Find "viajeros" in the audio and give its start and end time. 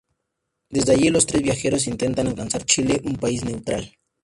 1.43-1.85